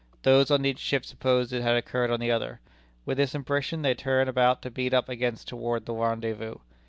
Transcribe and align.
Those 0.23 0.49
on 0.49 0.65
each 0.65 0.79
ship 0.79 1.05
supposed 1.05 1.53
it 1.53 1.61
had 1.61 1.75
occurred 1.77 2.09
on 2.09 2.19
the 2.19 2.31
other. 2.31 2.59
With 3.05 3.17
this 3.17 3.35
impression 3.35 3.83
they 3.83 3.93
turned 3.93 4.31
about 4.31 4.63
to 4.63 4.71
beat 4.71 4.95
up 4.95 5.07
again 5.09 5.35
toward 5.35 5.85
the 5.85 5.93
rendezvous. 5.93 6.55